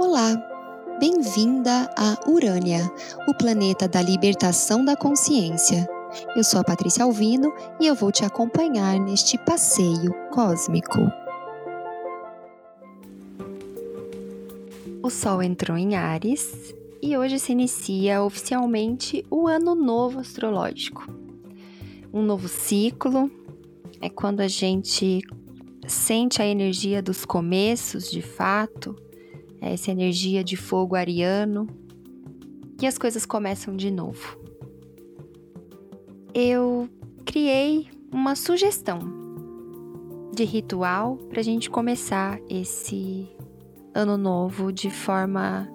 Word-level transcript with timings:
Olá, 0.00 0.32
bem-vinda 1.00 1.90
a 1.98 2.30
Urânia, 2.30 2.88
o 3.26 3.34
planeta 3.34 3.88
da 3.88 4.00
libertação 4.00 4.84
da 4.84 4.94
consciência. 4.94 5.88
Eu 6.36 6.44
sou 6.44 6.60
a 6.60 6.64
Patrícia 6.64 7.02
Alvino 7.02 7.52
e 7.80 7.86
eu 7.88 7.96
vou 7.96 8.12
te 8.12 8.24
acompanhar 8.24 9.00
neste 9.00 9.36
passeio 9.38 10.14
cósmico. 10.30 11.00
O 15.02 15.10
Sol 15.10 15.42
entrou 15.42 15.76
em 15.76 15.96
Ares 15.96 16.72
e 17.02 17.18
hoje 17.18 17.40
se 17.40 17.50
inicia 17.50 18.22
oficialmente 18.22 19.26
o 19.28 19.48
Ano 19.48 19.74
Novo 19.74 20.20
Astrológico. 20.20 21.12
Um 22.12 22.22
novo 22.22 22.46
ciclo 22.46 23.28
é 24.00 24.08
quando 24.08 24.42
a 24.42 24.48
gente 24.48 25.22
sente 25.88 26.40
a 26.40 26.46
energia 26.46 27.02
dos 27.02 27.24
começos 27.24 28.08
de 28.08 28.22
fato 28.22 28.94
essa 29.60 29.90
energia 29.90 30.42
de 30.42 30.56
fogo 30.56 30.94
ariano, 30.94 31.66
e 32.80 32.86
as 32.86 32.96
coisas 32.96 33.26
começam 33.26 33.76
de 33.76 33.90
novo. 33.90 34.38
Eu 36.32 36.88
criei 37.24 37.88
uma 38.12 38.36
sugestão 38.36 39.00
de 40.32 40.44
ritual 40.44 41.16
para 41.28 41.40
a 41.40 41.42
gente 41.42 41.68
começar 41.68 42.38
esse 42.48 43.28
ano 43.92 44.16
novo 44.16 44.72
de 44.72 44.90
forma 44.90 45.68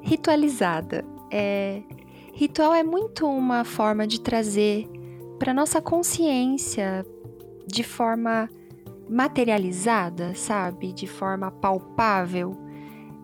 ritualizada. 0.00 1.04
É, 1.30 1.82
ritual 2.32 2.72
é 2.72 2.82
muito 2.82 3.26
uma 3.26 3.64
forma 3.64 4.06
de 4.06 4.20
trazer 4.20 4.88
para 5.38 5.52
nossa 5.52 5.82
consciência 5.82 7.04
de 7.66 7.82
forma 7.82 8.48
materializada, 9.08 10.34
sabe? 10.34 10.92
De 10.92 11.06
forma 11.06 11.50
palpável, 11.50 12.56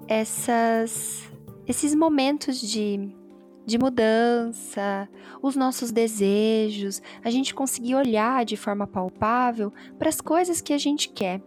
essas, 0.07 1.31
esses 1.67 1.95
momentos 1.95 2.61
de, 2.61 3.15
de 3.65 3.79
mudança, 3.79 5.09
os 5.41 5.57
nossos 5.57 5.91
desejos, 5.91 7.01
a 7.25 7.31
gente 7.31 7.55
conseguir 7.55 7.95
olhar 7.95 8.45
de 8.45 8.57
forma 8.57 8.87
palpável 8.87 9.73
para 9.99 10.09
as 10.09 10.21
coisas 10.21 10.61
que 10.61 10.73
a 10.73 10.79
gente 10.79 11.09
quer. 11.09 11.41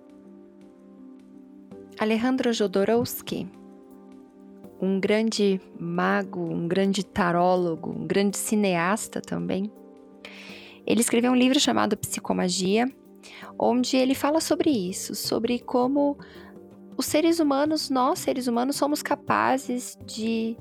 Alejandro 2.00 2.52
Jodorowsky, 2.52 3.48
um 4.82 5.00
grande 5.00 5.62
mago, 5.80 6.42
um 6.42 6.68
grande 6.68 7.06
tarólogo, 7.06 7.92
um 7.92 8.08
grande 8.08 8.38
cineasta 8.38 9.22
também, 9.22 9.72
ele 10.86 11.02
escreveu 11.02 11.32
um 11.32 11.36
livro 11.36 11.60
chamado 11.60 11.96
Psicomagia 11.96 12.92
onde 13.58 13.98
ele 13.98 14.16
fala 14.16 14.40
sobre 14.40 14.70
isso, 14.70 15.16
sobre 15.16 15.60
como 15.60 16.18
os 16.98 17.06
seres 17.06 17.40
humanos, 17.40 17.90
nós 17.90 18.20
seres 18.20 18.48
humanos, 18.48 18.76
somos 18.76 19.02
capazes 19.02 19.98
de 20.06 20.58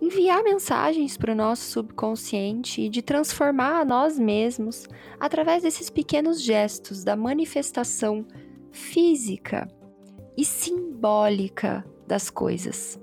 enviar 0.00 0.42
mensagens 0.42 1.16
para 1.16 1.32
o 1.32 1.36
nosso 1.36 1.70
subconsciente 1.70 2.82
e 2.82 2.88
de 2.88 3.02
transformar 3.02 3.80
a 3.80 3.84
nós 3.84 4.18
mesmos 4.18 4.86
através 5.18 5.62
desses 5.62 5.90
pequenos 5.90 6.42
gestos 6.42 7.04
da 7.04 7.14
manifestação 7.14 8.26
física 8.72 9.68
e 10.36 10.44
simbólica 10.44 11.84
das 12.06 12.30
coisas. 12.30 12.98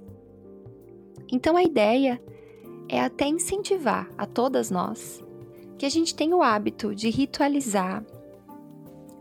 Então 1.31 1.55
a 1.55 1.63
ideia 1.63 2.21
é 2.89 2.99
até 2.99 3.27
incentivar 3.27 4.09
a 4.17 4.25
todas 4.25 4.71
nós 4.71 5.23
que 5.77 5.85
a 5.85 5.89
gente 5.89 6.15
tenha 6.15 6.35
o 6.35 6.41
hábito 6.41 6.95
de 6.95 7.09
ritualizar 7.09 8.03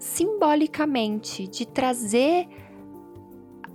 simbolicamente 0.07 1.49
de 1.49 1.67
trazer 1.67 2.49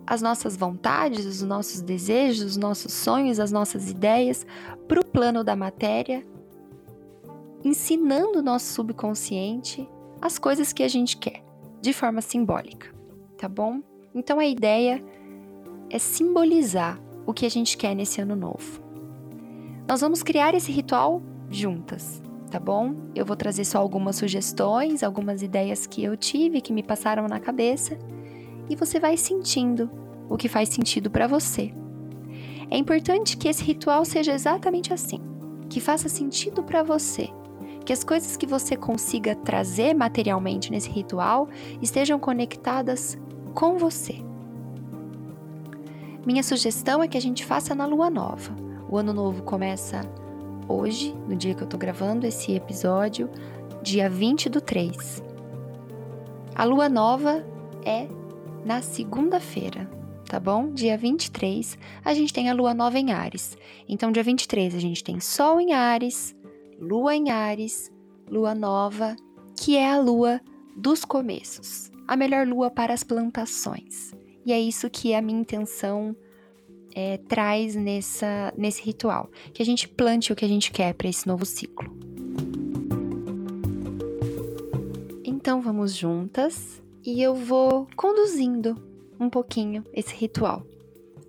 as 0.08 0.22
nossas 0.22 0.56
vontades, 0.58 1.26
os 1.26 1.42
nossos 1.42 1.82
desejos, 1.82 2.44
os 2.44 2.58
nossos 2.58 2.94
sonhos, 2.94 3.40
as 3.40 3.52
nossas 3.52 3.90
ideias 3.90 4.46
para 4.88 5.00
o 5.00 5.06
plano 5.06 5.44
da 5.44 5.56
matéria, 5.56 6.26
ensinando 7.64 8.40
o 8.40 8.42
nosso 8.42 8.74
subconsciente 8.74 9.88
as 10.22 10.38
coisas 10.38 10.72
que 10.72 10.84
a 10.84 10.88
gente 10.88 11.18
quer, 11.18 11.44
de 11.82 11.94
forma 11.94 12.22
simbólica, 12.22 12.94
tá 13.38 13.50
bom? 13.50 13.82
Então 14.14 14.40
a 14.40 14.46
ideia 14.46 15.04
é 15.90 15.98
simbolizar 15.98 17.00
o 17.26 17.34
que 17.34 17.46
a 17.46 17.50
gente 17.50 17.76
quer 17.76 17.96
nesse 17.96 18.22
ano 18.22 18.36
novo. 18.36 18.82
Nós 19.88 20.02
vamos 20.02 20.24
criar 20.24 20.54
esse 20.54 20.72
ritual 20.72 21.22
juntas 21.50 22.22
tá 22.52 22.60
bom? 22.60 22.94
Eu 23.16 23.26
vou 23.26 23.38
trazer 23.38 23.64
só 23.64 23.80
algumas 23.80 24.18
sugestões, 24.18 25.04
algumas 25.04 25.42
ideias 25.42 25.88
que 25.88 26.04
eu 26.04 26.18
tive, 26.18 26.60
que 26.60 26.74
me 26.74 26.84
passaram 26.84 27.26
na 27.28 27.40
cabeça, 27.40 27.98
e 28.70 28.76
você 28.76 29.00
vai 29.00 29.16
sentindo 29.16 29.90
o 30.30 30.36
que 30.36 30.50
faz 30.50 30.70
sentido 30.70 31.10
para 31.10 31.28
você. 31.28 31.74
É 32.70 32.78
importante 32.78 33.38
que 33.38 33.48
esse 33.48 33.64
ritual 33.64 34.04
seja 34.04 34.34
exatamente 34.34 34.94
assim, 34.94 35.20
que 35.70 35.80
faça 35.80 36.10
sentido 36.10 36.62
para 36.62 36.84
você, 36.84 37.30
que 37.86 37.94
as 37.94 38.04
coisas 38.04 38.36
que 38.36 38.46
você 38.46 38.76
consiga 38.76 39.34
trazer 39.34 39.94
materialmente 39.94 40.72
nesse 40.72 40.90
ritual 40.90 41.48
estejam 41.82 42.20
conectadas 42.20 43.18
com 43.54 43.78
você. 43.78 44.16
Minha 46.26 46.44
sugestão 46.44 47.02
é 47.02 47.08
que 47.08 47.18
a 47.18 47.22
gente 47.22 47.46
faça 47.46 47.74
na 47.74 47.86
lua 47.86 48.10
nova. 48.10 48.56
O 48.90 48.98
ano 48.98 49.14
novo 49.14 49.42
começa 49.42 50.02
hoje, 50.68 51.14
no 51.28 51.36
dia 51.36 51.54
que 51.54 51.62
eu 51.62 51.68
tô 51.68 51.78
gravando 51.78 52.26
esse 52.26 52.54
episódio, 52.54 53.30
dia 53.82 54.10
20 54.10 54.50
do 54.50 54.62
3. 54.62 55.24
A 56.56 56.64
lua 56.64 56.90
nova 56.90 57.46
é 57.86 58.08
na 58.66 58.82
segunda-feira, 58.82 59.90
tá 60.26 60.40
bom? 60.40 60.72
Dia 60.72 60.98
23, 60.98 61.78
a 62.04 62.14
gente 62.14 62.34
tem 62.34 62.50
a 62.50 62.54
lua 62.54 62.74
nova 62.74 63.00
em 63.00 63.12
Ares. 63.12 63.58
Então, 63.88 64.12
dia 64.12 64.24
23, 64.24 64.76
a 64.76 64.80
gente 64.80 65.04
tem 65.04 65.20
Sol 65.20 65.60
em 65.60 65.74
Ares, 65.74 66.36
Lua 66.80 67.16
em 67.16 67.30
Ares, 67.30 67.92
Lua 68.30 68.56
nova, 68.56 69.16
que 69.56 69.78
é 69.78 69.92
a 69.92 70.00
lua 70.00 70.42
dos 70.76 71.06
começos, 71.06 71.92
a 72.08 72.16
melhor 72.16 72.48
lua 72.48 72.72
para 72.72 72.94
as 72.94 73.04
plantações. 73.04 74.14
E 74.46 74.52
é 74.52 74.60
isso 74.60 74.90
que 74.90 75.14
é 75.14 75.18
a 75.18 75.22
minha 75.22 75.40
intenção 75.40 76.16
é, 76.96 77.18
traz 77.18 77.76
nessa, 77.76 78.54
nesse 78.58 78.82
ritual, 78.84 79.30
que 79.54 79.62
a 79.62 79.66
gente 79.66 79.88
plante 79.88 80.32
o 80.32 80.36
que 80.36 80.46
a 80.46 80.48
gente 80.48 80.72
quer 80.72 80.94
para 80.94 81.08
esse 81.08 81.28
novo 81.28 81.46
ciclo. 81.46 81.90
Então 85.24 85.62
vamos 85.62 85.96
juntas 85.96 86.82
e 87.04 87.22
eu 87.22 87.34
vou 87.34 87.88
conduzindo 87.96 88.76
um 89.20 89.30
pouquinho 89.30 89.84
esse 89.94 90.14
ritual. 90.16 90.66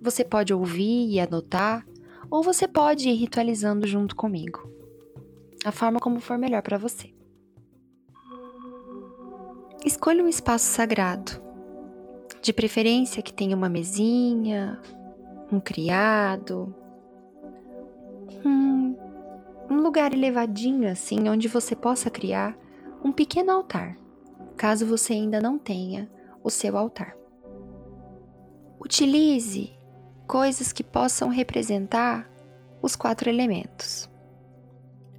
Você 0.01 0.23
pode 0.23 0.53
ouvir 0.53 1.09
e 1.09 1.19
anotar, 1.19 1.85
ou 2.29 2.43
você 2.43 2.67
pode 2.67 3.07
ir 3.09 3.13
ritualizando 3.13 3.87
junto 3.87 4.15
comigo. 4.15 4.69
A 5.63 5.71
forma 5.71 5.99
como 5.99 6.19
for 6.19 6.37
melhor 6.37 6.61
para 6.61 6.77
você. 6.77 7.13
Escolha 9.85 10.23
um 10.23 10.27
espaço 10.27 10.65
sagrado, 10.65 11.41
de 12.41 12.53
preferência 12.53 13.21
que 13.21 13.33
tenha 13.33 13.55
uma 13.55 13.69
mesinha, 13.69 14.81
um 15.53 15.59
criado, 15.59 16.73
um, 18.43 18.95
um 19.69 19.81
lugar 19.81 20.13
elevadinho 20.13 20.89
assim, 20.89 21.29
onde 21.29 21.47
você 21.47 21.75
possa 21.75 22.09
criar 22.09 22.57
um 23.03 23.11
pequeno 23.11 23.51
altar, 23.51 23.95
caso 24.57 24.85
você 24.85 25.13
ainda 25.13 25.39
não 25.39 25.59
tenha 25.59 26.09
o 26.43 26.49
seu 26.49 26.75
altar. 26.75 27.15
Utilize 28.79 29.71
coisas 30.25 30.73
que 30.73 30.83
possam 30.83 31.29
representar 31.29 32.27
os 32.81 32.95
quatro 32.95 33.29
elementos. 33.29 34.09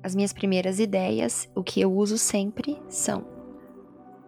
As 0.02 0.14
minhas 0.14 0.32
primeiras 0.32 0.80
ideias, 0.80 1.48
o 1.54 1.62
que 1.62 1.80
eu 1.80 1.92
uso 1.92 2.18
sempre, 2.18 2.82
são 2.88 3.24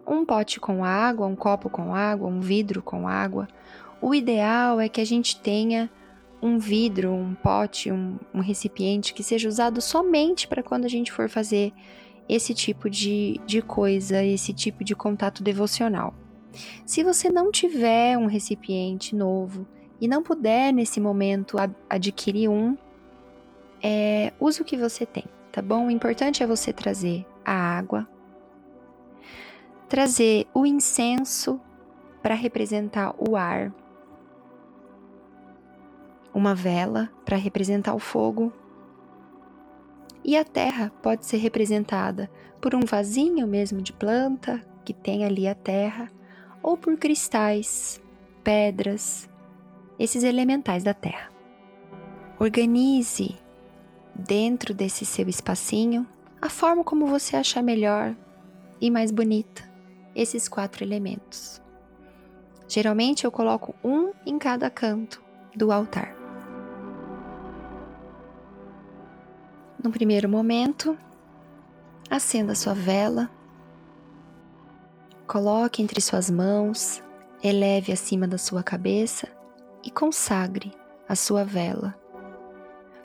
um 0.07 0.25
pote 0.25 0.59
com 0.59 0.83
água, 0.85 1.27
um 1.27 1.35
copo 1.35 1.69
com 1.69 1.93
água, 1.93 2.27
um 2.27 2.39
vidro 2.39 2.81
com 2.81 3.07
água. 3.07 3.47
O 4.01 4.13
ideal 4.13 4.79
é 4.79 4.87
que 4.87 5.01
a 5.01 5.05
gente 5.05 5.39
tenha 5.39 5.89
um 6.41 6.59
vidro, 6.59 7.11
um 7.11 7.33
pote, 7.33 7.91
um, 7.91 8.17
um 8.33 8.39
recipiente 8.39 9.13
que 9.13 9.23
seja 9.23 9.49
usado 9.49 9.81
somente 9.81 10.47
para 10.47 10.63
quando 10.63 10.85
a 10.85 10.89
gente 10.89 11.11
for 11.11 11.29
fazer 11.29 11.73
esse 12.29 12.53
tipo 12.53 12.89
de, 12.89 13.39
de 13.45 13.61
coisa, 13.61 14.23
esse 14.23 14.53
tipo 14.53 14.83
de 14.83 14.95
contato 14.95 15.41
devocional. 15.41 16.13
Se 16.85 17.03
você 17.03 17.29
não 17.29 17.51
tiver 17.51 18.17
um 18.17 18.25
recipiente 18.25 19.15
novo 19.15 19.67
e 19.99 20.07
não 20.07 20.21
puder 20.21 20.71
nesse 20.71 20.99
momento 20.99 21.57
adquirir 21.89 22.49
um, 22.49 22.77
é, 23.81 24.33
use 24.39 24.61
o 24.61 24.65
que 24.65 24.77
você 24.77 25.05
tem, 25.05 25.25
tá 25.51 25.61
bom? 25.61 25.87
O 25.87 25.91
importante 25.91 26.43
é 26.43 26.47
você 26.47 26.73
trazer 26.73 27.25
a 27.45 27.53
água, 27.53 28.07
trazer 29.87 30.47
o 30.53 30.65
incenso 30.65 31.59
para 32.21 32.35
representar 32.35 33.15
o 33.17 33.35
ar 33.35 33.73
uma 36.37 36.53
vela 36.53 37.09
para 37.25 37.35
representar 37.35 37.95
o 37.95 37.99
fogo. 37.99 38.53
E 40.23 40.37
a 40.37 40.43
terra 40.45 40.91
pode 41.01 41.25
ser 41.25 41.37
representada 41.37 42.29
por 42.61 42.75
um 42.75 42.81
vasinho 42.81 43.47
mesmo 43.47 43.81
de 43.81 43.91
planta 43.91 44.61
que 44.85 44.93
tem 44.93 45.25
ali 45.25 45.47
a 45.47 45.55
terra, 45.55 46.09
ou 46.61 46.77
por 46.77 46.95
cristais, 46.97 47.99
pedras, 48.43 49.27
esses 49.97 50.23
elementais 50.23 50.83
da 50.83 50.93
terra. 50.93 51.31
Organize 52.39 53.35
dentro 54.13 54.73
desse 54.73 55.05
seu 55.05 55.27
espacinho 55.27 56.07
a 56.39 56.49
forma 56.49 56.83
como 56.83 57.07
você 57.07 57.35
achar 57.35 57.63
melhor 57.63 58.15
e 58.79 58.91
mais 58.91 59.11
bonita 59.11 59.63
esses 60.15 60.47
quatro 60.47 60.83
elementos. 60.83 61.61
Geralmente 62.67 63.25
eu 63.25 63.31
coloco 63.31 63.73
um 63.83 64.11
em 64.25 64.37
cada 64.37 64.69
canto 64.69 65.23
do 65.55 65.71
altar. 65.71 66.16
No 69.87 69.93
primeiro 69.93 70.27
momento, 70.27 70.97
acenda 72.09 72.53
sua 72.55 72.73
vela, 72.73 73.29
coloque 75.25 75.81
entre 75.81 76.01
suas 76.01 76.29
mãos, 76.29 77.01
eleve 77.41 77.93
acima 77.93 78.27
da 78.27 78.37
sua 78.37 78.61
cabeça 78.61 79.29
e 79.81 79.89
consagre 79.89 80.73
a 81.07 81.15
sua 81.15 81.45
vela. 81.45 81.95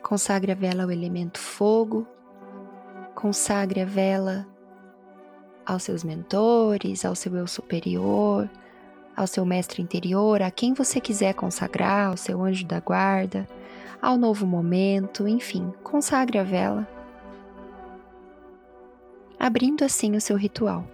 Consagre 0.01 0.51
a 0.51 0.55
vela 0.55 0.83
ao 0.83 0.91
elemento 0.91 1.39
fogo, 1.39 2.05
consagre 3.15 3.79
a 3.79 3.85
vela 3.85 4.45
aos 5.65 5.83
seus 5.83 6.03
mentores, 6.03 7.05
ao 7.05 7.15
seu 7.15 7.33
eu 7.37 7.47
superior, 7.47 8.49
ao 9.15 9.25
seu 9.25 9.45
mestre 9.45 9.81
interior, 9.81 10.41
a 10.41 10.51
quem 10.51 10.73
você 10.73 10.99
quiser 10.99 11.33
consagrar, 11.33 12.09
ao 12.09 12.17
seu 12.17 12.43
anjo 12.43 12.65
da 12.65 12.81
guarda, 12.81 13.47
ao 14.03 14.17
novo 14.17 14.45
momento, 14.45 15.25
enfim, 15.25 15.73
consagre 15.81 16.37
a 16.37 16.43
vela, 16.43 16.85
abrindo 19.39 19.85
assim 19.85 20.13
o 20.17 20.19
seu 20.19 20.35
ritual. 20.35 20.85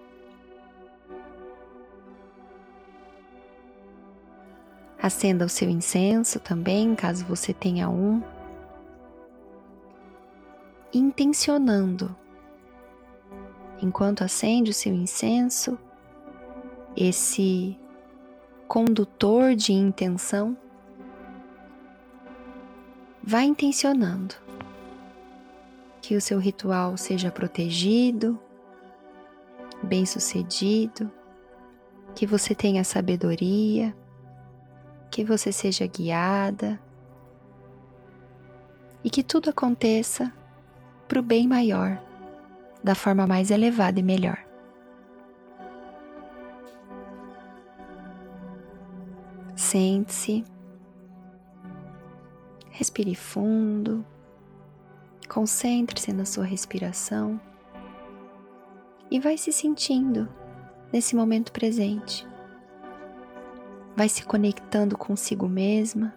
Acenda 5.01 5.43
o 5.43 5.49
seu 5.49 5.67
incenso 5.67 6.39
também, 6.39 6.93
caso 6.93 7.25
você 7.25 7.51
tenha 7.51 7.89
um, 7.89 8.21
intencionando. 10.93 12.15
Enquanto 13.81 14.23
acende 14.23 14.69
o 14.69 14.73
seu 14.73 14.93
incenso, 14.93 15.79
esse 16.95 17.75
condutor 18.67 19.55
de 19.55 19.73
intenção 19.73 20.55
vai 23.23 23.45
intencionando 23.45 24.35
que 26.01 26.15
o 26.15 26.21
seu 26.21 26.39
ritual 26.39 26.97
seja 26.97 27.31
protegido, 27.31 28.39
bem-sucedido, 29.83 31.11
que 32.15 32.25
você 32.25 32.55
tenha 32.55 32.83
sabedoria, 32.83 33.95
que 35.11 35.23
você 35.23 35.51
seja 35.51 35.85
guiada 35.85 36.79
e 39.03 39.09
que 39.09 39.23
tudo 39.23 39.49
aconteça 39.49 40.33
para 41.07 41.19
o 41.19 41.23
bem 41.23 41.47
maior 41.47 42.01
da 42.83 42.95
forma 42.95 43.27
mais 43.27 43.51
elevada 43.51 43.99
e 43.99 44.03
melhor. 44.03 44.37
Sente-se, 49.55 50.43
respire 52.79 53.13
fundo, 53.13 54.05
concentre-se 55.27 56.13
na 56.13 56.23
sua 56.23 56.45
respiração 56.45 57.37
e 59.11 59.19
vai 59.19 59.37
se 59.37 59.51
sentindo 59.51 60.29
nesse 60.89 61.13
momento 61.13 61.51
presente. 61.51 62.25
Vai 63.97 64.07
se 64.07 64.23
conectando 64.23 64.97
consigo 64.97 65.45
mesma, 65.49 66.15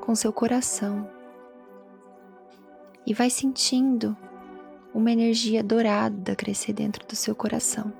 com 0.00 0.16
seu 0.16 0.32
coração 0.32 1.08
e 3.06 3.14
vai 3.14 3.30
sentindo 3.30 4.16
uma 4.92 5.12
energia 5.12 5.62
dourada 5.62 6.34
crescer 6.34 6.72
dentro 6.72 7.06
do 7.06 7.14
seu 7.14 7.36
coração. 7.36 7.92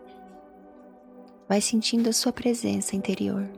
Vai 1.48 1.60
sentindo 1.60 2.08
a 2.08 2.12
sua 2.12 2.32
presença 2.32 2.96
interior. 2.96 3.48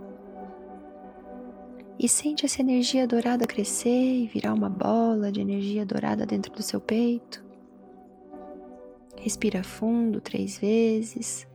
E 1.98 2.08
sente 2.08 2.44
essa 2.44 2.60
energia 2.60 3.06
dourada 3.06 3.46
crescer 3.46 3.88
e 3.88 4.26
virar 4.26 4.52
uma 4.52 4.68
bola 4.68 5.32
de 5.32 5.40
energia 5.40 5.86
dourada 5.86 6.26
dentro 6.26 6.52
do 6.52 6.62
seu 6.62 6.78
peito. 6.80 7.42
Respira 9.16 9.64
fundo 9.64 10.20
três 10.20 10.58
vezes. 10.58 11.48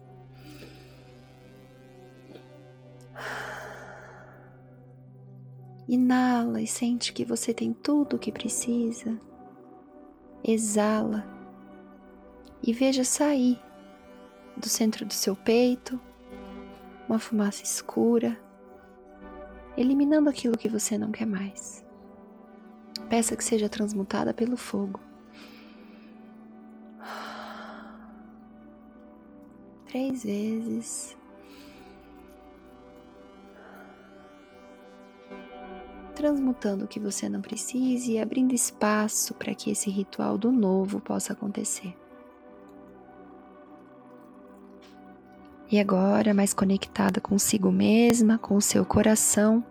Inala 5.88 6.61
e 6.61 6.67
sente 6.67 7.13
que 7.13 7.23
você 7.23 7.53
tem 7.53 7.73
tudo 7.73 8.15
o 8.15 8.19
que 8.19 8.31
precisa. 8.31 9.19
Exala 10.44 11.23
e 12.63 12.73
veja 12.73 13.03
sair 13.03 13.59
do 14.57 14.67
centro 14.67 15.05
do 15.05 15.13
seu 15.13 15.35
peito 15.35 15.99
uma 17.07 17.19
fumaça 17.19 17.63
escura, 17.63 18.39
eliminando 19.77 20.29
aquilo 20.29 20.57
que 20.57 20.69
você 20.69 20.97
não 20.97 21.12
quer 21.12 21.25
mais. 21.25 21.85
Peça 23.09 23.35
que 23.35 23.44
seja 23.44 23.68
transmutada 23.68 24.33
pelo 24.33 24.56
fogo. 24.57 25.00
Três 29.88 30.23
vezes. 30.23 31.18
transmutando 36.21 36.85
o 36.85 36.88
que 36.88 37.00
você 37.00 37.27
não 37.27 37.41
precise 37.41 38.12
e 38.12 38.19
abrindo 38.19 38.53
espaço 38.53 39.33
para 39.33 39.56
que 39.56 39.71
esse 39.71 39.89
ritual 39.89 40.38
do 40.38 40.51
novo 40.51 41.00
possa 41.00 41.33
acontecer. 41.33 41.95
E 45.71 45.79
agora, 45.79 46.33
mais 46.33 46.53
conectada 46.53 47.21
consigo 47.21 47.71
mesma, 47.71 48.38
com 48.38 48.57
o 48.57 48.62
seu 48.62 48.83
coração, 48.85 49.63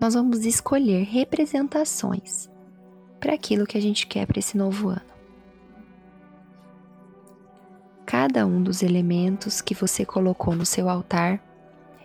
nós 0.00 0.14
vamos 0.14 0.46
escolher 0.46 1.02
representações 1.04 2.48
para 3.20 3.34
aquilo 3.34 3.66
que 3.66 3.76
a 3.76 3.80
gente 3.80 4.06
quer 4.06 4.26
para 4.26 4.38
esse 4.38 4.56
novo 4.56 4.88
ano. 4.88 5.16
Cada 8.06 8.46
um 8.46 8.62
dos 8.62 8.82
elementos 8.82 9.60
que 9.60 9.74
você 9.74 10.06
colocou 10.06 10.54
no 10.54 10.64
seu 10.64 10.88
altar 10.88 11.38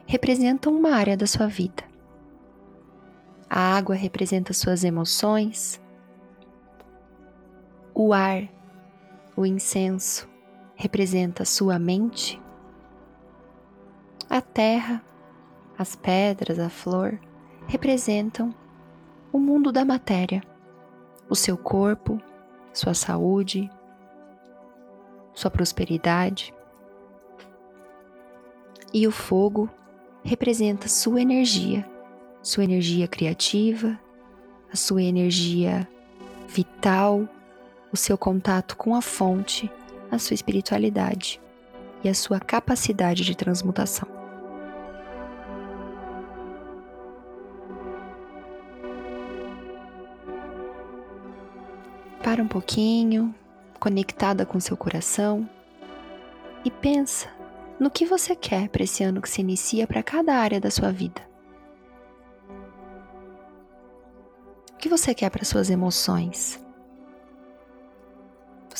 representa 0.05 0.69
uma 0.69 0.95
área 0.95 1.15
da 1.15 1.27
sua 1.27 1.47
vida. 1.47 1.83
A 3.49 3.77
água 3.77 3.95
representa 3.95 4.51
suas 4.51 4.83
emoções, 4.83 5.81
o 7.93 8.11
ar, 8.11 8.49
o 9.35 9.45
incenso, 9.45 10.30
representa 10.81 11.45
sua 11.45 11.77
mente, 11.77 12.41
a 14.27 14.41
terra, 14.41 14.99
as 15.77 15.95
pedras, 15.95 16.57
a 16.57 16.69
flor 16.69 17.19
representam 17.67 18.51
o 19.31 19.37
mundo 19.37 19.71
da 19.71 19.85
matéria, 19.85 20.41
o 21.29 21.35
seu 21.35 21.55
corpo, 21.55 22.19
sua 22.73 22.95
saúde, 22.95 23.69
sua 25.35 25.51
prosperidade. 25.51 26.51
E 28.91 29.05
o 29.05 29.11
fogo 29.11 29.69
representa 30.23 30.87
sua 30.87 31.21
energia, 31.21 31.87
sua 32.41 32.63
energia 32.63 33.07
criativa, 33.07 33.99
a 34.73 34.75
sua 34.75 35.03
energia 35.03 35.87
vital, 36.47 37.29
o 37.93 37.97
seu 37.97 38.17
contato 38.17 38.75
com 38.75 38.95
a 38.95 39.01
fonte 39.01 39.71
a 40.11 40.19
sua 40.19 40.35
espiritualidade 40.35 41.41
e 42.03 42.09
a 42.09 42.13
sua 42.13 42.39
capacidade 42.39 43.23
de 43.23 43.35
transmutação. 43.35 44.07
Para 52.21 52.43
um 52.43 52.47
pouquinho, 52.47 53.33
conectada 53.79 54.45
com 54.45 54.59
seu 54.59 54.77
coração, 54.77 55.49
e 56.63 56.69
pensa 56.69 57.29
no 57.79 57.89
que 57.89 58.05
você 58.05 58.35
quer 58.35 58.69
para 58.69 58.83
esse 58.83 59.03
ano 59.03 59.21
que 59.21 59.29
se 59.29 59.41
inicia 59.41 59.87
para 59.87 60.03
cada 60.03 60.35
área 60.35 60.59
da 60.59 60.69
sua 60.69 60.91
vida. 60.91 61.21
O 64.73 64.77
que 64.77 64.87
você 64.87 65.15
quer 65.15 65.31
para 65.31 65.43
suas 65.43 65.69
emoções? 65.69 66.59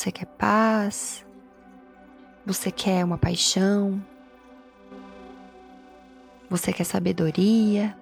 Você 0.01 0.11
quer 0.11 0.25
paz? 0.25 1.23
Você 2.43 2.71
quer 2.71 3.05
uma 3.05 3.19
paixão? 3.19 4.03
Você 6.49 6.73
quer 6.73 6.85
sabedoria? 6.85 7.95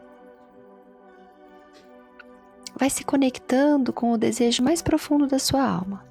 Vai 2.74 2.89
se 2.89 3.03
conectando 3.03 3.91
com 3.91 4.13
o 4.13 4.18
desejo 4.18 4.63
mais 4.63 4.82
profundo 4.82 5.27
da 5.27 5.38
sua 5.38 5.62
alma. 5.62 6.06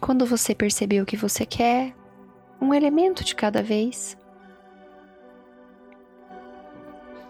Quando 0.00 0.26
você 0.26 0.52
perceber 0.52 1.00
o 1.00 1.06
que 1.06 1.16
você 1.16 1.46
quer, 1.46 1.94
um 2.60 2.74
elemento 2.74 3.22
de 3.22 3.36
cada 3.36 3.62
vez. 3.62 4.18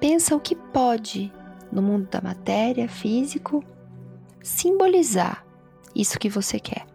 Pensa 0.00 0.34
o 0.34 0.40
que 0.40 0.56
pode, 0.56 1.30
no 1.74 1.82
mundo 1.82 2.08
da 2.08 2.20
matéria, 2.20 2.88
físico, 2.88 3.62
simbolizar 4.40 5.44
isso 5.94 6.18
que 6.18 6.28
você 6.28 6.60
quer. 6.60 6.86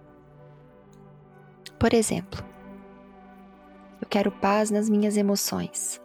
Por 1.77 1.93
exemplo, 1.93 2.43
eu 4.01 4.07
quero 4.09 4.31
paz 4.31 4.71
nas 4.71 4.89
minhas 4.89 5.17
emoções. 5.17 6.01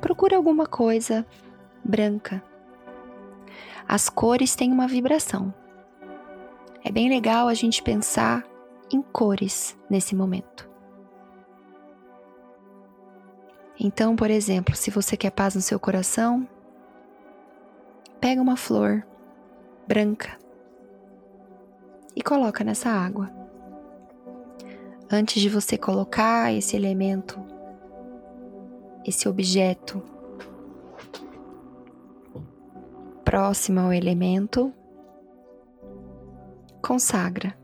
Procure 0.00 0.34
alguma 0.34 0.66
coisa 0.66 1.26
branca. 1.84 2.42
As 3.86 4.08
cores 4.08 4.56
têm 4.56 4.72
uma 4.72 4.88
vibração. 4.88 5.52
É 6.82 6.90
bem 6.90 7.08
legal 7.08 7.48
a 7.48 7.54
gente 7.54 7.82
pensar 7.82 8.44
em 8.92 9.02
cores 9.02 9.76
nesse 9.88 10.14
momento. 10.14 10.68
Então, 13.78 14.14
por 14.14 14.30
exemplo, 14.30 14.76
se 14.76 14.90
você 14.90 15.16
quer 15.16 15.30
paz 15.30 15.54
no 15.54 15.60
seu 15.60 15.80
coração, 15.80 16.46
pega 18.24 18.40
uma 18.40 18.56
flor 18.56 19.06
branca 19.86 20.38
e 22.16 22.22
coloca 22.22 22.64
nessa 22.64 22.88
água. 22.88 23.30
Antes 25.12 25.42
de 25.42 25.50
você 25.50 25.76
colocar 25.76 26.50
esse 26.50 26.74
elemento, 26.74 27.38
esse 29.04 29.28
objeto 29.28 30.02
próximo 33.22 33.80
ao 33.80 33.92
elemento, 33.92 34.72
consagra, 36.80 37.54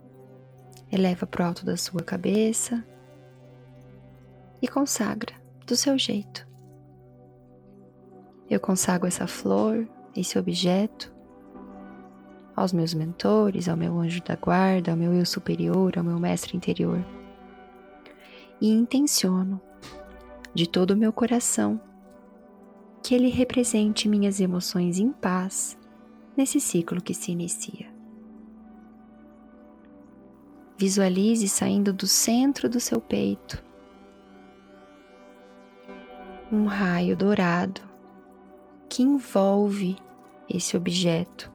eleva 0.93 1.27
para 1.27 1.43
o 1.43 1.47
alto 1.47 1.65
da 1.65 1.79
sua 1.79 2.03
cabeça 2.03 2.85
e 4.61 4.69
consagra 4.69 5.35
do 5.67 5.75
seu 5.75 5.97
jeito. 5.97 6.47
Eu 8.51 8.61
consagro 8.61 9.09
essa 9.09 9.27
flor, 9.27 9.89
esse 10.15 10.39
objeto, 10.39 11.13
aos 12.55 12.73
meus 12.73 12.93
mentores, 12.93 13.69
ao 13.69 13.77
meu 13.77 13.99
anjo 13.99 14.23
da 14.23 14.37
guarda, 14.37 14.91
ao 14.91 14.97
meu 14.97 15.13
eu 15.15 15.25
superior, 15.25 15.97
ao 15.97 16.05
meu 16.05 16.19
mestre 16.19 16.57
interior. 16.57 17.05
E 18.61 18.71
intenciono, 18.71 19.61
de 20.53 20.69
todo 20.69 20.91
o 20.93 20.97
meu 20.97 21.13
coração, 21.13 21.81
que 23.03 23.15
ele 23.15 23.29
represente 23.29 24.09
minhas 24.09 24.41
emoções 24.41 24.99
em 24.99 25.11
paz 25.11 25.79
nesse 26.37 26.61
ciclo 26.61 27.01
que 27.01 27.15
se 27.15 27.33
inicia. 27.33 27.89
Visualize 30.77 31.49
saindo 31.49 31.93
do 31.93 32.07
centro 32.07 32.69
do 32.69 32.81
seu 32.81 33.01
peito 33.01 33.63
um 36.53 36.65
raio 36.65 37.17
dourado 37.17 37.90
que 38.91 39.03
envolve 39.05 39.97
esse 40.49 40.77
objeto. 40.77 41.51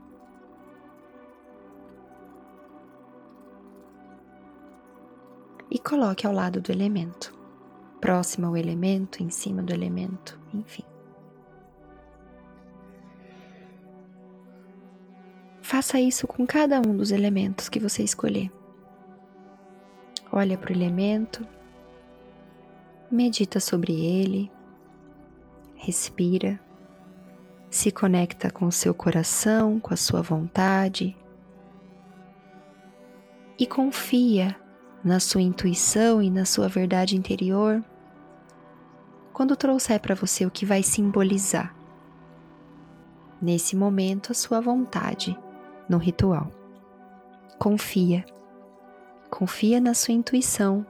E 5.69 5.77
coloque 5.77 6.25
ao 6.25 6.31
lado 6.31 6.61
do 6.61 6.71
elemento, 6.71 7.37
próximo 7.99 8.47
ao 8.47 8.55
elemento, 8.55 9.21
em 9.21 9.29
cima 9.29 9.61
do 9.61 9.73
elemento, 9.73 10.39
enfim. 10.53 10.85
Faça 15.61 15.99
isso 15.99 16.25
com 16.25 16.47
cada 16.47 16.79
um 16.79 16.95
dos 16.95 17.11
elementos 17.11 17.67
que 17.67 17.79
você 17.79 18.01
escolher. 18.01 18.49
Olha 20.31 20.57
para 20.57 20.71
o 20.71 20.75
elemento, 20.75 21.45
medita 23.11 23.59
sobre 23.59 23.93
ele, 23.93 24.49
respira, 25.75 26.59
se 27.75 27.91
conecta 27.91 28.49
com 28.49 28.67
o 28.67 28.71
seu 28.71 28.93
coração, 28.93 29.81
com 29.81 29.93
a 29.93 29.97
sua 29.97 30.21
vontade 30.21 31.13
e 33.59 33.67
confia 33.67 34.55
na 35.03 35.19
sua 35.19 35.41
intuição 35.41 36.23
e 36.23 36.29
na 36.29 36.45
sua 36.45 36.69
verdade 36.69 37.17
interior 37.17 37.83
quando 39.33 39.57
trouxer 39.57 39.99
para 39.99 40.15
você 40.15 40.45
o 40.45 40.51
que 40.51 40.65
vai 40.65 40.81
simbolizar 40.81 41.75
nesse 43.41 43.75
momento 43.75 44.31
a 44.31 44.35
sua 44.35 44.61
vontade 44.61 45.37
no 45.89 45.97
ritual. 45.97 46.49
Confia. 47.59 48.23
Confia 49.29 49.81
na 49.81 49.93
sua 49.93 50.13
intuição. 50.13 50.85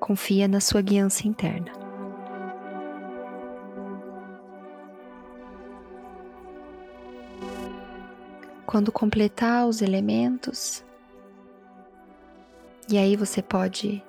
Confia 0.00 0.48
na 0.48 0.58
sua 0.58 0.82
guiança 0.82 1.28
interna. 1.28 1.83
Quando 8.74 8.90
completar 8.90 9.68
os 9.68 9.80
elementos. 9.80 10.84
E 12.88 12.98
aí 12.98 13.14
você 13.14 13.40
pode 13.40 14.02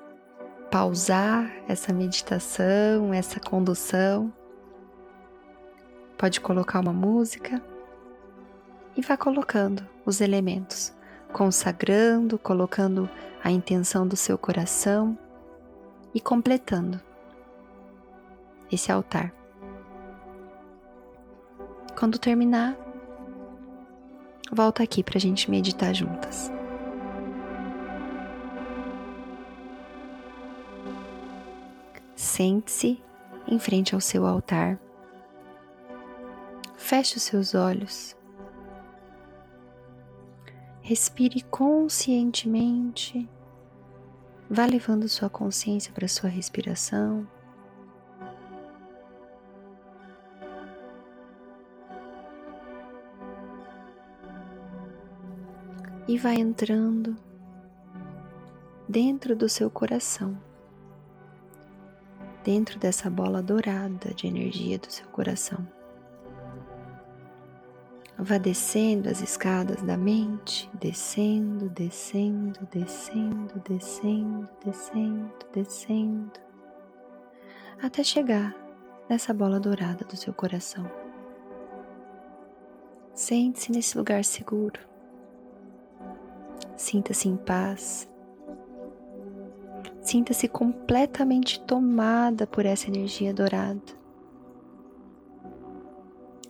pausar 0.71 1.51
essa 1.67 1.93
meditação, 1.93 3.13
essa 3.13 3.39
condução. 3.39 4.33
Pode 6.17 6.41
colocar 6.41 6.79
uma 6.79 6.91
música 6.91 7.61
e 8.97 9.03
vá 9.03 9.15
colocando 9.15 9.87
os 10.03 10.19
elementos, 10.19 10.91
consagrando, 11.31 12.39
colocando 12.39 13.07
a 13.43 13.51
intenção 13.51 14.07
do 14.07 14.15
seu 14.15 14.35
coração 14.35 15.15
e 16.11 16.19
completando 16.19 16.99
esse 18.71 18.91
altar. 18.91 19.31
Quando 21.95 22.17
terminar, 22.17 22.75
volta 24.51 24.83
aqui 24.83 25.03
para 25.03 25.17
a 25.17 25.21
gente 25.21 25.49
meditar 25.49 25.93
juntas. 25.93 26.51
Sente-se 32.15 33.01
em 33.47 33.59
frente 33.59 33.93
ao 33.93 34.01
seu 34.01 34.25
altar. 34.25 34.79
Feche 36.77 37.17
os 37.17 37.23
seus 37.23 37.55
olhos. 37.55 38.15
Respire 40.81 41.41
conscientemente. 41.43 43.27
Vá 44.49 44.65
levando 44.65 45.09
sua 45.09 45.29
consciência 45.29 45.91
para 45.91 46.07
sua 46.07 46.29
respiração. 46.29 47.27
E 56.15 56.17
vai 56.17 56.35
entrando 56.35 57.13
dentro 58.87 59.35
do 59.35 59.49
seu 59.49 59.69
coração, 59.69 60.41
dentro 62.41 62.79
dessa 62.79 63.09
bola 63.09 63.43
dourada 63.43 64.13
de 64.13 64.25
energia 64.25 64.79
do 64.79 64.89
seu 64.89 65.05
coração. 65.07 65.67
Vá 68.17 68.37
descendo 68.37 69.09
as 69.09 69.19
escadas 69.19 69.81
da 69.81 69.97
mente, 69.97 70.71
descendo, 70.79 71.67
descendo, 71.71 72.65
descendo, 72.71 73.61
descendo, 73.67 74.49
descendo, 74.63 75.45
descendo, 75.53 76.39
até 77.83 78.05
chegar 78.05 78.55
nessa 79.09 79.33
bola 79.33 79.59
dourada 79.59 80.05
do 80.05 80.15
seu 80.15 80.33
coração. 80.33 80.89
Sente-se 83.13 83.69
nesse 83.73 83.97
lugar 83.97 84.23
seguro 84.23 84.94
Sinta-se 86.77 87.29
em 87.29 87.37
paz. 87.37 88.09
Sinta-se 90.01 90.47
completamente 90.47 91.59
tomada 91.61 92.45
por 92.45 92.65
essa 92.65 92.87
energia 92.87 93.33
dourada. 93.33 93.81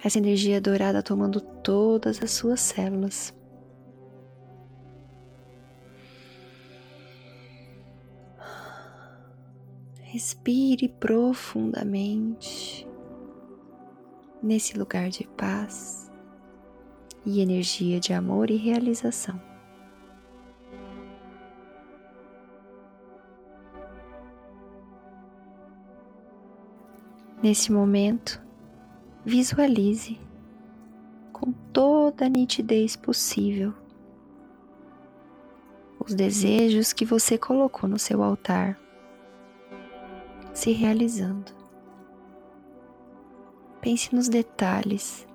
Essa 0.03 0.17
energia 0.17 0.59
dourada 0.59 1.01
tomando 1.01 1.39
todas 1.39 2.21
as 2.21 2.31
suas 2.31 2.59
células. 2.59 3.33
Respire 10.01 10.89
profundamente 10.89 12.87
nesse 14.41 14.77
lugar 14.77 15.09
de 15.09 15.27
paz 15.27 16.11
e 17.25 17.41
energia 17.41 17.99
de 17.99 18.13
amor 18.13 18.49
e 18.49 18.55
realização. 18.55 19.54
Nesse 27.45 27.71
momento, 27.71 28.41
visualize 29.23 30.19
com 31.31 31.51
toda 31.71 32.25
a 32.25 32.27
nitidez 32.27 32.95
possível 32.95 33.71
os 35.99 36.15
desejos 36.15 36.91
que 36.91 37.05
você 37.05 37.37
colocou 37.37 37.87
no 37.87 37.99
seu 37.99 38.23
altar 38.23 38.79
se 40.55 40.71
realizando. 40.71 41.51
Pense 43.79 44.15
nos 44.15 44.27
detalhes. 44.27 45.27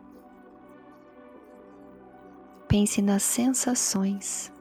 Pense 2.66 3.00
nas 3.00 3.22
sensações. 3.22 4.52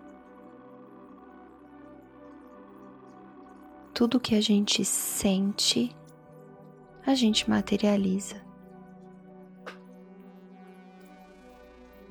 Tudo 3.91 4.19
que 4.19 4.35
a 4.35 4.41
gente 4.41 4.85
sente, 4.85 5.97
a 7.09 7.15
gente 7.15 7.49
materializa. 7.49 8.35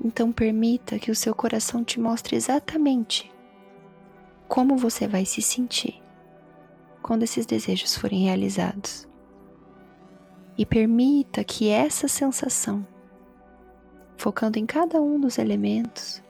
Então 0.05 0.33
permita 0.33 0.99
que 0.99 1.11
o 1.11 1.15
seu 1.15 1.33
coração 1.33 1.85
te 1.85 2.01
mostre 2.01 2.35
exatamente 2.35 3.31
como 4.49 4.77
você 4.77 5.07
vai 5.07 5.25
se 5.25 5.41
sentir 5.41 6.03
quando 7.01 7.23
esses 7.23 7.47
desejos 7.47 7.97
forem 7.97 8.25
realizados. 8.25 9.07
E 10.57 10.67
permita 10.67 11.45
que 11.45 11.69
essa 11.69 12.09
sensação, 12.09 12.85
focando 14.17 14.59
em 14.59 14.67
cada 14.67 15.01
um 15.01 15.21
dos 15.21 15.39
elementos, 15.39 16.21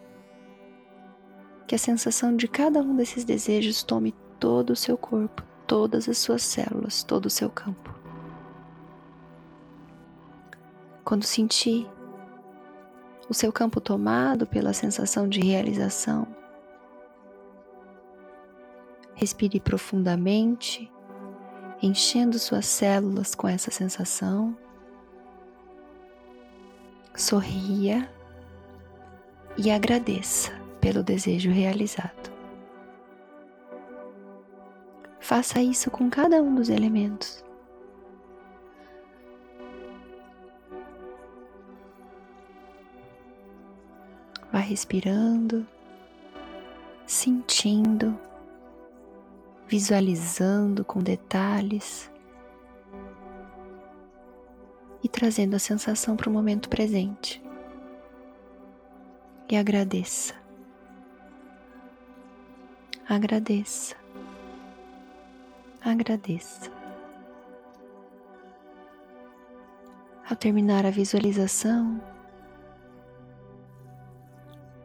que 1.66 1.74
a 1.74 1.78
sensação 1.78 2.36
de 2.36 2.46
cada 2.46 2.82
um 2.82 2.94
desses 2.94 3.24
desejos 3.24 3.82
tome 3.82 4.14
todo 4.38 4.70
o 4.70 4.76
seu 4.76 4.98
corpo, 4.98 5.42
todas 5.66 6.06
as 6.06 6.18
suas 6.18 6.42
células, 6.42 7.02
todo 7.02 7.26
o 7.26 7.30
seu 7.30 7.48
campo. 7.48 7.97
Quando 11.08 11.24
sentir 11.24 11.88
o 13.30 13.32
seu 13.32 13.50
campo 13.50 13.80
tomado 13.80 14.46
pela 14.46 14.74
sensação 14.74 15.26
de 15.26 15.40
realização, 15.40 16.28
respire 19.14 19.58
profundamente 19.58 20.92
enchendo 21.80 22.38
suas 22.38 22.66
células 22.66 23.34
com 23.34 23.48
essa 23.48 23.70
sensação. 23.70 24.54
Sorria 27.16 28.06
e 29.56 29.70
agradeça 29.70 30.52
pelo 30.78 31.02
desejo 31.02 31.50
realizado. 31.50 32.30
Faça 35.18 35.62
isso 35.62 35.90
com 35.90 36.10
cada 36.10 36.42
um 36.42 36.54
dos 36.54 36.68
elementos. 36.68 37.47
Vá 44.58 44.64
respirando, 44.64 45.64
sentindo 47.06 48.18
visualizando 49.68 50.84
com 50.84 51.00
detalhes 51.00 52.10
e 55.00 55.08
trazendo 55.08 55.54
a 55.54 55.60
sensação 55.60 56.16
para 56.16 56.28
o 56.28 56.32
momento 56.32 56.68
presente. 56.68 57.40
E 59.48 59.56
agradeça. 59.56 60.34
Agradeça. 63.08 63.94
Agradeça. 65.80 66.68
Ao 70.28 70.34
terminar 70.34 70.84
a 70.84 70.90
visualização, 70.90 72.17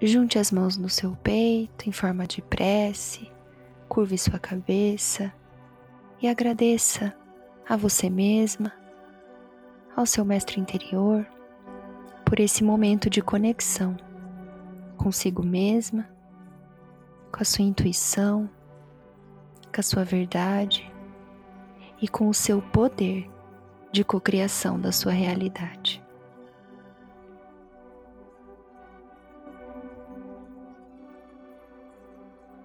junte 0.07 0.37
as 0.37 0.51
mãos 0.51 0.77
no 0.77 0.89
seu 0.89 1.15
peito 1.23 1.87
em 1.87 1.91
forma 1.91 2.25
de 2.27 2.41
prece 2.41 3.31
curve 3.87 4.17
sua 4.17 4.39
cabeça 4.39 5.31
e 6.21 6.27
agradeça 6.27 7.15
a 7.69 7.77
você 7.77 8.09
mesma, 8.09 8.73
ao 9.95 10.05
seu 10.05 10.25
mestre 10.25 10.59
interior, 10.59 11.25
por 12.25 12.39
esse 12.39 12.63
momento 12.63 13.09
de 13.09 13.21
conexão 13.21 13.95
consigo 14.97 15.43
mesma, 15.43 16.09
com 17.31 17.41
a 17.41 17.45
sua 17.45 17.63
intuição, 17.63 18.49
com 19.73 19.79
a 19.79 19.83
sua 19.83 20.03
verdade 20.03 20.91
e 22.01 22.07
com 22.07 22.29
o 22.29 22.33
seu 22.33 22.61
poder 22.61 23.29
de 23.91 24.03
cocriação 24.03 24.79
da 24.79 24.91
sua 24.91 25.11
realidade. 25.11 26.01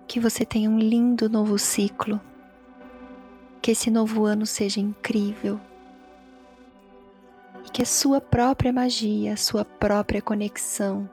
Que 0.08 0.18
você 0.18 0.44
tenha 0.44 0.68
um 0.68 0.78
lindo 0.78 1.28
novo 1.28 1.56
ciclo. 1.56 2.20
Que 3.62 3.70
esse 3.70 3.90
novo 3.90 4.24
ano 4.24 4.44
seja 4.46 4.80
incrível. 4.80 5.60
E 7.64 7.70
que 7.70 7.82
a 7.82 7.86
sua 7.86 8.20
própria 8.20 8.72
magia, 8.72 9.34
a 9.34 9.36
sua 9.36 9.64
própria 9.64 10.20
conexão 10.20 11.08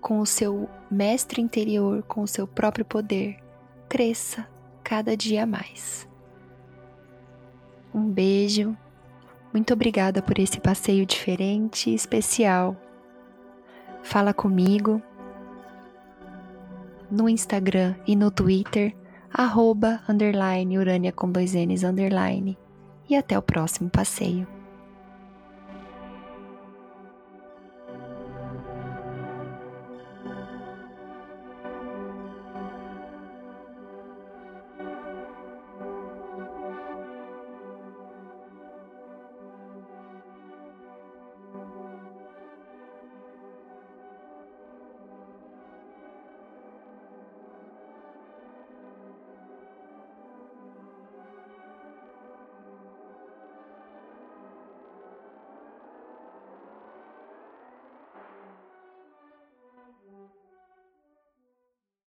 com 0.00 0.18
o 0.18 0.26
seu 0.26 0.68
mestre 0.90 1.40
interior, 1.40 2.02
com 2.02 2.22
o 2.22 2.26
seu 2.26 2.46
próprio 2.46 2.84
poder, 2.84 3.38
cresça 3.88 4.46
cada 4.82 5.16
dia 5.16 5.46
mais. 5.46 6.08
Um 7.94 8.08
beijo. 8.10 8.76
Muito 9.52 9.72
obrigada 9.72 10.22
por 10.22 10.38
esse 10.38 10.58
passeio 10.58 11.06
diferente 11.06 11.90
e 11.90 11.94
especial. 11.94 12.76
Fala 14.02 14.34
comigo 14.34 15.00
no 17.12 17.28
Instagram 17.28 17.94
e 18.06 18.16
no 18.16 18.30
Twitter, 18.30 18.96
arroba, 19.32 20.00
underline, 20.08 20.78
urânia 20.78 21.12
com 21.12 21.30
dois 21.30 21.54
N's, 21.54 21.84
underline. 21.84 22.56
E 23.08 23.14
até 23.14 23.38
o 23.38 23.42
próximo 23.42 23.90
passeio. 23.90 24.46